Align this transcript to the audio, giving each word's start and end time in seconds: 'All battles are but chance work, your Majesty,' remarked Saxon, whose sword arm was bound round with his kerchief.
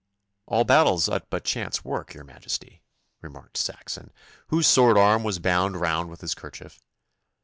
'All 0.47 0.63
battles 0.63 1.07
are 1.07 1.21
but 1.29 1.43
chance 1.43 1.85
work, 1.85 2.15
your 2.15 2.23
Majesty,' 2.23 2.81
remarked 3.21 3.55
Saxon, 3.55 4.11
whose 4.47 4.65
sword 4.65 4.97
arm 4.97 5.23
was 5.23 5.37
bound 5.37 5.79
round 5.79 6.09
with 6.09 6.21
his 6.21 6.33
kerchief. 6.33 6.81